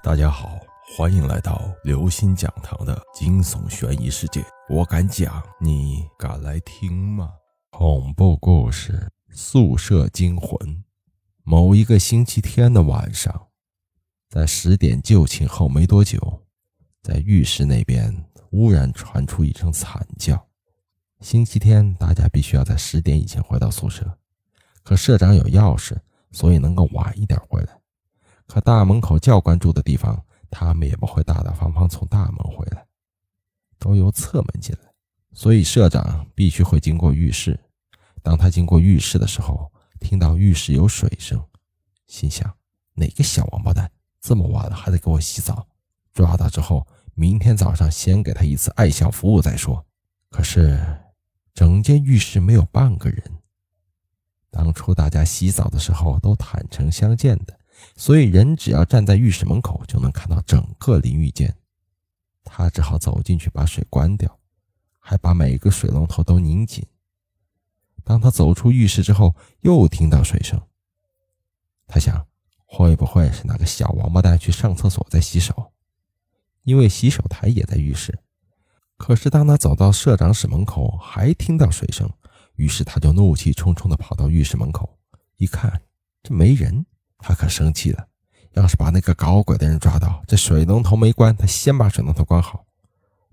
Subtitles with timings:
[0.00, 0.60] 大家好，
[0.96, 4.44] 欢迎来到刘星讲堂的惊悚悬疑世界。
[4.68, 7.32] 我敢讲，你敢来听吗？
[7.70, 10.56] 恐怖故事《宿舍惊魂》。
[11.42, 13.48] 某一个星期天的晚上，
[14.30, 16.46] 在十点就寝后没多久，
[17.02, 20.46] 在浴室那边忽然传出一声惨叫。
[21.20, 24.16] 星期天大家必须要在十点以前回到宿舍，
[24.84, 25.96] 可社长有钥匙，
[26.30, 27.77] 所以能够晚一点回来。
[28.48, 32.84] 可大门口教官住的地方，他们也不会大大方方从大门回来，
[33.78, 34.90] 都由侧门进来，
[35.32, 37.60] 所以社长必须会经过浴室。
[38.22, 41.40] 当他经过浴室的时候，听到浴室有水声，
[42.06, 42.52] 心想：
[42.94, 43.90] 哪个小王八蛋
[44.20, 45.66] 这么晚了还在给我洗澡？
[46.14, 49.84] 抓到之后，明天早上先给他一次爱校服务再说。
[50.30, 50.80] 可是，
[51.52, 53.22] 整间浴室没有半个人。
[54.50, 57.58] 当初大家洗澡的时候都坦诚相见的。
[57.96, 61.54] 所以人只要站在浴室门口，就能看到整个淋浴间。
[62.44, 64.38] 他只好走进去把水关掉，
[64.98, 66.86] 还把每个水龙头都拧紧。
[68.04, 70.60] 当他走出浴室之后，又听到水声。
[71.86, 72.26] 他想，
[72.64, 75.72] 会不会是那个小王八蛋去上厕所在洗手？
[76.62, 78.18] 因为洗手台也在浴室。
[78.96, 82.10] 可是当他走到社长室门口，还听到水声，
[82.56, 84.98] 于是他就怒气冲冲地跑到浴室门口，
[85.36, 85.82] 一看，
[86.22, 86.84] 这没人。
[87.18, 88.08] 他可生气了，
[88.52, 92.64] 要是把那个搞鬼的人抓到，这水龙头没关，他先把水龙头关好。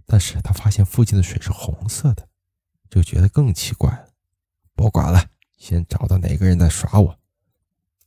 [0.06, 2.28] 但是他发现附近的水是红色的，
[2.90, 4.10] 就觉得更奇怪了。
[4.76, 7.20] 不管了，先找到哪个人在耍我。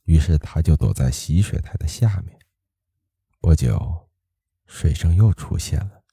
[0.03, 2.39] 于是他就躲在洗水台的下面。
[3.41, 4.09] 不久，
[4.65, 6.03] 水声又出现了。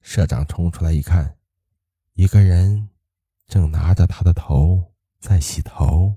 [0.00, 1.36] 社长冲出来一看，
[2.14, 2.88] 一个人
[3.46, 6.16] 正拿着他的头在洗头。